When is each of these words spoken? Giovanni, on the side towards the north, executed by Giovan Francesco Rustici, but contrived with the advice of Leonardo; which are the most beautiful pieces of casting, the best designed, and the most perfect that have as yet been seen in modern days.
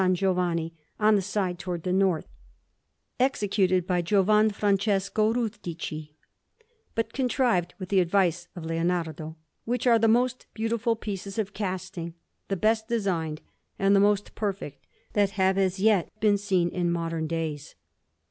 Giovanni, 0.13 0.73
on 0.99 1.13
the 1.13 1.21
side 1.21 1.59
towards 1.59 1.83
the 1.83 1.93
north, 1.93 2.25
executed 3.19 3.85
by 3.85 4.01
Giovan 4.01 4.49
Francesco 4.49 5.31
Rustici, 5.31 6.15
but 6.95 7.13
contrived 7.13 7.75
with 7.77 7.89
the 7.89 7.99
advice 7.99 8.47
of 8.55 8.65
Leonardo; 8.65 9.35
which 9.63 9.85
are 9.85 9.99
the 9.99 10.07
most 10.07 10.47
beautiful 10.55 10.95
pieces 10.95 11.37
of 11.37 11.53
casting, 11.53 12.15
the 12.47 12.57
best 12.57 12.87
designed, 12.87 13.41
and 13.77 13.95
the 13.95 13.99
most 13.99 14.33
perfect 14.33 14.87
that 15.13 15.29
have 15.37 15.55
as 15.59 15.79
yet 15.79 16.09
been 16.19 16.39
seen 16.39 16.69
in 16.69 16.91
modern 16.91 17.27
days. 17.27 17.75